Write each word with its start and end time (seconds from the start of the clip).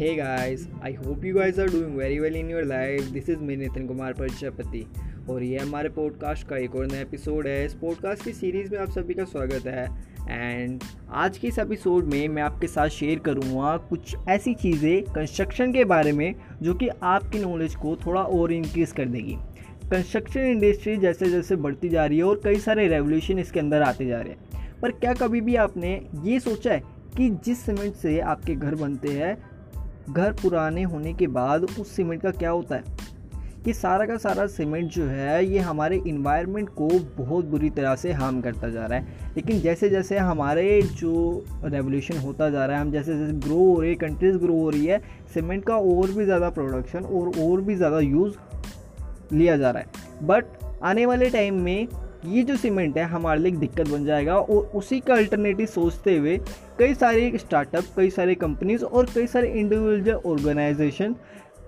Hey 0.00 0.12
guys, 0.12 0.60
I 0.86 0.90
hope 0.98 1.24
you 1.24 1.32
guys 1.36 1.58
are 1.58 1.68
doing 1.68 1.90
very 1.98 2.16
well 2.20 2.36
in 2.36 2.46
your 2.50 2.62
life. 2.64 3.08
This 3.16 3.26
is 3.30 3.42
me 3.48 3.56
Nitin 3.56 3.86
Kumar 3.86 4.12
Prajapati 4.12 4.86
और 5.30 5.42
ये 5.42 5.58
हमारे 5.58 5.88
podcast 5.88 6.48
का 6.48 6.56
एक 6.56 6.74
और 6.74 6.86
नया 6.86 7.00
एपिसोड 7.00 7.46
है। 7.46 7.66
इस 7.66 7.74
पॉडकास्ट 7.74 8.24
की 8.24 8.32
सीरीज़ 8.32 8.72
में 8.72 8.78
आप 8.78 8.90
सभी 8.90 9.14
का 9.14 9.24
स्वागत 9.24 9.66
है। 9.66 9.84
एंड 10.30 10.80
आज 11.10 11.38
के 11.38 11.48
इस 11.48 11.58
एपिसोड 11.58 12.04
में 12.04 12.28
मैं 12.28 12.42
आपके 12.42 12.66
साथ 12.66 12.88
शेयर 12.88 13.18
करूँगा 13.18 13.76
कुछ 13.76 14.16
ऐसी 14.28 14.54
चीज़ें 14.54 15.02
कंस्ट्रक्शन 15.02 15.72
के 15.72 15.84
बारे 15.84 16.12
में 16.12 16.34
जो 16.62 16.74
कि 16.74 16.88
आपकी 17.02 17.38
नॉलेज 17.38 17.74
को 17.74 17.96
थोड़ा 18.06 18.22
और 18.22 18.52
इंक्रीज़ 18.52 18.94
कर 18.94 19.04
देगी। 19.04 19.36
कंस्ट्रक्शन 19.90 20.40
इंडस्ट्री 20.40 20.96
जैसे 20.96 21.30
जैसे 21.30 21.56
बढ़ती 21.56 21.88
जा 21.88 22.06
रही 22.06 22.18
है 22.18 22.24
और 22.24 22.40
कई 22.44 22.58
सारे 22.58 22.88
रेवोल्यूशन 22.88 23.38
इसके 23.38 23.60
अंदर 23.60 23.82
आते 23.82 24.06
जा 24.06 24.20
रहे 24.20 24.32
हैं। 24.32 24.80
पर 24.80 24.90
क्या 24.90 25.14
कभी 25.14 25.40
भी 25.40 25.56
आपने 25.56 26.06
ये 26.24 26.40
सोचा 26.40 26.72
है 26.72 26.82
कि 27.16 27.30
जिस 27.30 27.58
सीमेंट 27.58 27.94
से 27.94 28.20
आपके 28.20 28.54
घर 28.54 28.74
बनते 28.74 29.08
हैं 29.08 29.59
घर 30.12 30.32
पुराने 30.32 30.82
होने 30.82 31.12
के 31.12 31.26
बाद 31.26 31.64
उस 31.64 31.96
सीमेंट 31.96 32.22
का 32.22 32.30
क्या 32.30 32.50
होता 32.50 32.76
है? 32.76 33.10
कि 33.64 33.72
सारा 33.72 34.06
का 34.06 34.16
सारा 34.16 34.46
सीमेंट 34.46 34.90
जो 34.90 35.04
है, 35.04 35.46
ये 35.46 35.58
हमारे 35.58 36.02
इन्वायरमेंट 36.06 36.68
को 36.68 36.88
बहुत 37.24 37.44
बुरी 37.44 37.70
तरह 37.70 37.94
से 37.94 38.12
हार्म 38.12 38.40
करता 38.40 38.68
जा 38.68 38.86
रहा 38.86 38.98
है। 38.98 39.04
लेकिन 39.36 39.60
जैसे 39.60 39.88
जैसे 39.88 40.18
हमारे 40.18 40.82
जो 40.82 41.44
रेवोल्यूशन 41.64 42.18
होता 42.18 42.50
जा 42.50 42.66
रहा 42.66 42.76
है, 42.76 42.82
हम 42.82 42.90
जैसे 42.90 43.18
जैसे 43.18 43.32
ग्रो 43.32 43.56
हो 43.56 43.80
रही 43.80 43.90
है 43.90 43.96
कंट्रीज़ 43.96 44.36
ग्रो 44.36 44.54
हो 44.54 44.70
रही 44.70 44.86
है 44.86 45.02
सीमेंट 45.34 45.64
का 45.64 45.76
और 45.76 46.10
भी 46.10 46.24
ज़्यादा 46.24 46.50
प्रोडक्शन 46.50 47.04
और 47.04 47.28
और 47.38 47.60
भी 47.60 47.74
ज़्यादा 47.74 48.00
यूज़ 48.00 48.34
लिया 49.32 49.56
जा 49.56 49.70
रहा 49.70 49.82
है। 49.82 50.26
बट 50.26 50.44
आने 50.82 51.06
वाले 51.06 51.30
टाइम 51.30 51.62
में 51.62 51.88
ये 52.24 52.42
जो 52.42 52.56
सीमेंट 52.56 52.96
है, 52.98 53.04
हमारे 53.04 53.40
लिए 53.40 53.52
दिक्कत 53.52 53.88
बन 53.88 54.04
जाएगा 54.04 54.36
और 54.36 54.70
उसी 54.74 55.00
का 55.00 55.14
अल्टरनेटिव 55.14 55.66
सोचते 55.66 56.16
हुए 56.16 56.36
कई 56.78 56.94
सारे 56.94 57.32
स्टार्टअप 57.38 57.84
कई 57.96 58.10
सारे 58.10 58.34
कंपनीज़ 58.34 58.84
और 58.84 59.06
कई 59.14 59.26
सारे 59.26 59.48
इंडिविजुअल 59.50 60.30
ऑर्गेनाइजेशन 60.30 61.14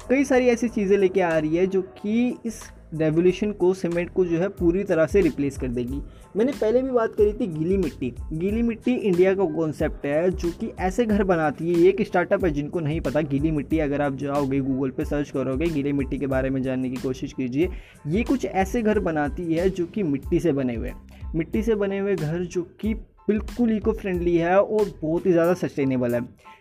कई 0.08 0.24
सारी 0.24 0.48
ऐसी 0.48 0.68
चीज़ें 0.68 0.96
लेके 0.98 1.20
आ 1.20 1.36
रही 1.38 1.56
है 1.56 1.66
जो 1.66 1.82
कि 1.98 2.38
इस 2.46 2.62
रेवोल्यूशन 2.94 3.52
को, 3.52 3.72
सीमेंट 3.74 4.10
को 4.10 4.24
जो 4.24 4.38
है 4.38 4.48
पूरी 4.50 4.82
तरह 4.84 5.06
से 5.06 5.20
रिप्लेस 5.20 5.58
कर 5.58 5.68
देगी। 5.68 6.00
मैंने 6.36 6.52
पहले 6.52 6.82
भी 6.82 6.90
बात 6.90 7.14
करी 7.14 7.32
थी 7.32 7.46
गीली 7.48 7.76
मिट्टी। 7.76 8.12
गीली 8.32 8.62
मिट्टी 8.62 8.94
इंडिया 8.94 9.34
का 9.34 9.44
कॉन्सेप्ट 9.54 10.06
है, 10.06 10.30
जो 10.30 10.50
कि 10.50 10.70
ऐसे 10.80 11.06
घर 11.06 11.22
बनाती 11.24 11.72
है 11.72 11.88
एक 11.88 12.02
स्टार्टअप 12.02 12.44
है 12.44 12.50
जिनको 12.50 12.80
नहीं 12.80 13.00
पता। 13.00 13.20
गीली 13.22 13.50
मिट्टी 13.50 13.78
अगर 13.78 14.02
आप 14.02 14.16
जाओगे 14.16 14.60
गूगल 14.60 14.90
पे 14.90 15.04
सर्च 15.04 15.30
करोगे, 15.30 15.66
गीली 15.66 15.92
मिट्टी 15.92 16.18
के 16.18 16.26
बारे 16.26 16.50
में 16.50 16.62
जानने 16.62 16.90
की 16.90 16.96
कोशिश 16.98 17.32
कीजिए, 17.32 17.68
ये 18.06 18.22
कुछ 18.24 18.44
ऐसे 18.44 18.82
घर 18.82 18.98
बनाती 19.00 19.52
है 19.54 19.68
जो 19.70 19.86
कि 19.86 20.02
मिट्टी 20.02 20.40
से 20.40 20.52
बने 20.52 20.74
हुए 20.74 20.92
मिट्टी 21.34 21.62
से 21.62 21.74
बने 21.74 21.98
हुए 21.98 22.14
घर 22.14 22.42
जो 22.44 22.62
कि 22.80 22.94
बिल्कुल 23.28 23.72
इको 23.72 23.92
फ्रेंडली 23.92 24.36
है 24.36 24.56
और 24.56 24.92
बहुत 25.02 25.26
ही 25.26 25.32
ज़्यादा 25.32 25.54
सस्टेनेबल 25.54 26.14
है। 26.14 26.20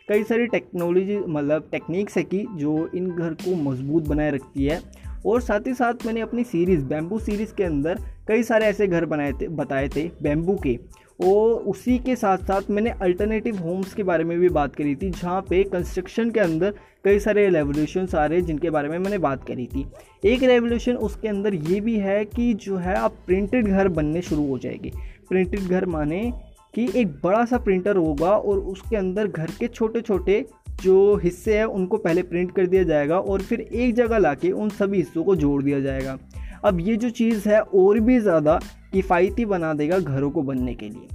कई 0.09 0.23
सारी 0.23 0.45
टेक्नोलॉजी 0.47 1.17
मतलब 1.19 1.67
टेक्निक्स 1.71 2.17
है 2.17 2.23
कि 2.23 2.45
जो 2.55 2.89
इन 2.95 3.09
घर 3.09 3.33
को 3.35 3.55
मज़बूत 3.63 4.07
बनाए 4.07 4.31
रखती 4.31 4.65
है। 4.65 4.79
और 5.25 5.41
साथ 5.41 5.67
ही 5.67 5.73
साथ 5.73 6.05
मैंने 6.05 6.21
अपनी 6.21 6.43
सीरीज़ 6.43 6.85
बैम्बू 6.85 7.19
सीरीज़ 7.19 7.53
के 7.53 7.63
अंदर 7.63 7.99
कई 8.27 8.43
सारे 8.43 8.65
ऐसे 8.65 8.87
घर 8.87 9.05
बनाए 9.05 9.31
थे, 9.31 9.47
बताए 9.47 9.89
थे 9.89 10.09
बैम्बू 10.21 10.55
के। 10.55 10.79
और 11.23 11.53
उसी 11.61 11.97
के 11.99 12.15
साथ 12.15 12.37
साथ 12.37 12.69
मैंने 12.69 12.89
अल्टरनेटिव 12.89 13.57
होम्स 13.57 13.93
के 13.93 14.03
बारे 14.03 14.23
में 14.23 14.39
भी 14.39 14.49
बात 14.49 14.75
करी 14.75 14.95
थी, 14.95 15.09
जहाँ 15.09 15.41
पे 15.41 15.63
कंस्ट्रक्शन 15.63 16.29
के 16.29 16.39
अंदर 16.39 16.73
कई 17.03 17.19
सारे 17.19 17.49
रेवोल्यूशन 17.49 18.07
आ 18.15 18.25
रहे 18.25 18.41
जिनके 18.41 18.69
बारे 18.69 18.89
में 18.89 18.97
मैंने 18.99 19.17
बात 19.17 19.43
करी 19.47 19.65
थी। 19.65 19.85
एक 20.25 20.43
रेवोल्यूशन 20.43 20.95
उसके 20.95 21.27
अंदर 21.27 21.53
ये 21.53 21.79
भी 21.79 21.97
है 21.97 22.23
कि 22.25 22.53
जो 22.53 22.77
है 22.77 22.95
आप 22.95 23.15
प्रिंटेड 23.25 23.67
घर 23.67 23.87
बनने 23.87 24.21
शुरू 24.21 24.47
हो 24.47 24.57
जाएँगे। 24.57 24.91
प्रिंटेड 25.29 25.59
घर 25.59 25.85
माने 25.85 26.31
कि 26.75 26.87
एक 26.95 27.07
बड़ा 27.23 27.45
सा 27.45 27.57
प्रिंटर 27.57 27.95
होगा 27.95 28.31
और 28.31 28.59
उसके 28.59 28.95
अंदर 28.95 29.27
घर 29.27 29.51
के 29.59 29.67
छोटे 29.67 30.01
छोटे 30.01 30.45
जो 30.83 31.15
हिस्से 31.15 31.57
हैं, 31.57 31.65
उनको 31.65 31.97
पहले 31.97 32.21
प्रिंट 32.23 32.55
कर 32.55 32.67
दिया 32.67 32.83
जाएगा 32.83 33.19
और 33.19 33.41
फिर 33.41 33.61
एक 33.61 33.95
जगह 33.95 34.17
लाके 34.17 34.51
उन 34.51 34.69
सभी 34.69 34.97
हिस्सों 34.97 35.23
को 35.23 35.35
जोड़ 35.35 35.61
दिया 35.63 35.79
जाएगा। 35.79 36.17
अब 36.65 36.79
ये 36.79 36.95
जो 36.95 37.09
चीज़ 37.09 37.49
है, 37.49 37.61
और 37.61 37.99
भी 37.99 38.19
ज़्यादा 38.19 38.59
किफ़ायती 38.93 39.45
बना 39.45 39.73
देगा 39.73 39.99
घरों 39.99 40.31
को 40.31 40.41
बनने 40.41 40.73
के 40.73 40.89
लिए। 40.89 41.07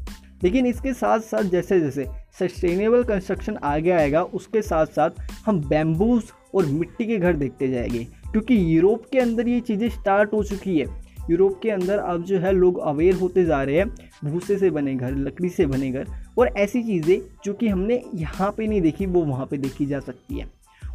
लेकिन 0.44 0.66
इसके 0.66 0.92
साथ 0.92 1.20
साथ 1.20 1.42
जैसे 1.42 1.80
जैसे 1.80 2.06
सस्टेनेबल 2.38 3.02
कंस्ट्रक्शन 3.04 3.56
आगे 3.56 3.90
आएगा, 3.90 4.22
उसके 4.22 4.62
साथ 4.62 4.86
साथ 4.86 5.10
हम 5.46 5.60
बैम्बूस 5.60 6.32
और 6.54 6.66
मिट्टी 6.66 7.06
के 7.06 7.18
घर 7.18 7.36
देखते 7.36 7.68
जाएँगे, 7.68 8.04
क्योंकि 8.04 8.76
यूरोप 8.76 9.04
के 9.12 9.18
अंदर 9.18 9.48
ये 9.48 9.60
चीज़ें 9.60 9.88
स्टार्ट 9.88 10.32
हो 10.32 10.42
चुकी 10.42 10.78
है। 10.78 11.05
यूरोप 11.30 11.60
के 11.62 11.70
अंदर 11.70 11.98
अब 11.98 12.24
जो 12.24 12.38
है 12.38 12.52
लोग 12.52 12.78
अवेयर 12.78 13.14
होते 13.14 13.44
जा 13.44 13.62
रहे 13.62 13.76
हैं, 13.76 13.88
भूसे 14.24 14.58
से 14.58 14.70
बने 14.70 14.94
घर, 14.94 15.14
लकड़ी 15.14 15.48
से 15.48 15.66
बने 15.66 15.90
घर, 15.90 16.06
और 16.38 16.46
ऐसी 16.46 16.82
चीज़ें 16.82 17.20
जो 17.44 17.54
कि 17.54 17.68
हमने 17.68 18.02
यहाँ 18.14 18.54
पे 18.56 18.66
नहीं 18.66 18.80
देखी, 18.80 19.06
वो 19.06 19.24
वहाँ 19.24 19.46
पे 19.46 19.58
देखी 19.58 19.86
जा 19.86 20.00
सकती 20.00 20.38
है। 20.38 20.50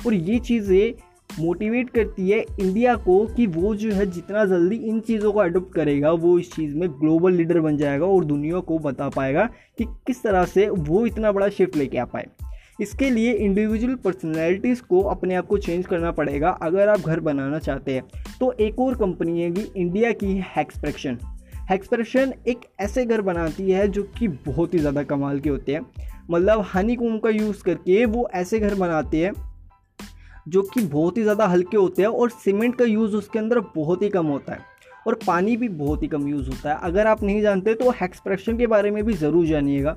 और 0.05 0.13
ये 0.13 0.39
चीज़ें 0.39 0.93
मोटिवेट 1.39 1.89
करती 1.89 2.29
है 2.29 2.39
इंडिया 2.59 2.95
को 2.95 3.25
कि 3.25 3.45
वो 3.47 3.75
जो 3.75 3.91
है 3.91 4.05
जितना 4.05 4.45
जल्दी 4.45 4.75
इन 4.75 4.99
चीज़ों 4.99 5.31
को 5.31 5.39
अडोप्ट 5.39 5.73
करेगा, 5.73 6.11
वो 6.11 6.39
इस 6.39 6.51
चीज़ 6.51 6.75
में 6.75 6.89
ग्लोबल 6.91 7.33
लीडर 7.33 7.59
बन 7.59 7.77
जाएगा 7.77 8.05
और 8.05 8.25
दुनिया 8.25 8.59
को 8.59 8.79
बता 8.79 9.09
पाएगा 9.09 9.49
कि 9.77 9.85
किस 10.07 10.23
तरह 10.23 10.45
से 10.45 10.69
वो 10.69 11.05
इतना 11.05 11.31
बड़ा 11.31 11.49
शिफ्ट 11.49 11.75
लेके 11.75 11.97
आ 11.97 12.05
पाए। 12.05 12.27
इसके 12.81 13.09
लिए 13.09 13.33
इंडिविजुअल 13.33 13.95
पर्सनैलिटीज़ 13.95 14.81
को 14.81 15.01
अपने 15.09 15.35
आप 15.35 15.47
को 15.47 15.57
चेंज 15.57 15.85
करना 15.85 16.11
पड़ेगा 16.11 16.49
अगर 16.61 16.89
आप 16.89 16.99
घर 16.99 17.19
बनाना 17.21 17.59
चाहते 17.59 17.93
हैं। 17.93 18.03
तो 18.39 18.51
एक 18.59 18.79
और 18.79 18.95
कंपनी 18.97 19.41
है 19.41 19.53
इंडिया 19.75 20.11
की 20.13 20.33
हैक्सप्रेक्शन 20.55 21.17
हैक्सप्रेशन 21.69 22.33
एक 22.47 22.61
ऐसे 22.81 23.05
घर 23.05 23.21
बनाती 23.23 23.69
है 23.71 23.87
जो 23.89 24.03
कि 24.17 24.27
बहुत 24.47 24.73
ही 24.73 24.79
ज़्यादा 24.79 25.03
कमाल 25.05 25.39
के 25.39 25.49
होते 25.49 25.73
हैं। 25.73 25.85
मतलब 26.29 26.65
हनी 26.73 26.95
कोम 26.95 27.17
का 27.19 27.29
यूज़ 27.29 27.63
करके 27.63 28.03
वो 28.07 28.27
ऐसे 28.35 28.59
घर 28.59 28.75
बनाते 28.75 29.23
हैं 29.25 29.33
जो 30.47 30.61
कि 30.63 30.81
बहुत 30.83 31.17
ही 31.17 31.23
ज़्यादा 31.23 31.45
हल्के 31.47 31.77
होते 31.77 32.01
हैं 32.01 32.09
और 32.09 32.29
सीमेंट 32.29 32.75
का 32.75 32.85
यूज़ 32.85 33.15
उसके 33.15 33.39
अंदर 33.39 33.59
बहुत 33.75 34.01
ही 34.01 34.09
कम 34.09 34.25
होता 34.27 34.53
है 34.53 34.69
और 35.07 35.19
पानी 35.27 35.55
भी 35.57 35.69
बहुत 35.69 36.03
ही 36.03 36.07
कम 36.07 36.27
यूज़ 36.27 36.49
होता 36.49 36.69
है। 36.69 36.77
अगर 36.83 37.07
आप 37.07 37.23
नहीं 37.23 37.41
जानते 37.41 37.73
तो 37.73 37.91
हैक्सप्रेशन 37.91 38.57
के 38.57 38.67
बारे 38.67 38.91
में 38.91 39.03
भी 39.03 39.13
ज़रूर 39.15 39.45
जानिएगा। 39.45 39.95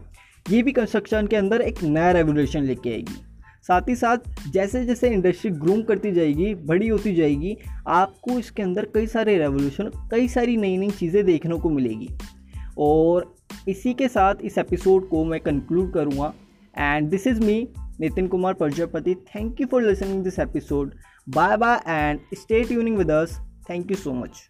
ये 0.50 0.62
भी 0.62 0.72
कंस्ट्रक्शन 0.72 1.27
के 1.27 1.37
अंदर 1.37 1.60
एक 1.60 1.82
नया 1.82 2.10
रेवोल्यूशन 2.10 2.62
लेके 2.62 2.91
आएगी। 2.91 3.15
साथ 3.62 3.88
ही 3.88 3.94
साथ, 3.94 4.16
जैसे 4.53 4.84
जैसे 4.84 5.09
इंडस्ट्री 5.09 5.50
ग्रूम 5.50 5.82
करती 5.82 6.12
जाएगी, 6.12 6.55
बड़ी 6.55 6.88
होती 6.88 7.15
जाएगी, 7.15 7.56
आपको 7.87 8.38
इसके 8.38 8.62
अंदर 8.62 8.88
कई 8.94 9.06
सारे 9.06 9.38
रेवोल्यूशन 9.38 9.91
कई 10.10 10.28
सारी 10.28 10.56
नई 10.56 10.77
नई 10.77 10.91
चीज़ें 10.91 11.25
देखने 11.25 11.59
को 11.59 11.71
मिलेगी। 11.71 12.09
और 12.78 13.34
इसी 13.69 13.94
के 13.94 14.09
साथ 14.09 14.34
इस 14.44 14.59
एपिसोड 14.59 15.09
को 15.09 15.25
मैं 15.25 15.41
कंक्लूड 15.41 15.93
करूँगा। 15.93 16.33
And 16.78 17.10
this 17.10 17.27
is 17.27 17.41
me 17.41 17.69
Nitin 18.00 18.28
Kumar 18.28 18.54
Prajapati 18.54 19.15
thank 19.15 19.60
you 19.60 19.66
for 19.66 19.83
listening 19.83 20.25
this 20.25 20.38
episode 20.38 20.94
bye 21.28 21.56
bye 21.56 21.81
and 21.88 22.21
stay 22.34 22.65
tuning 22.65 22.97
with 22.97 23.10
us 23.10 23.41
thank 23.71 23.91
you 23.91 23.97
so 23.97 24.12
much 24.12 24.49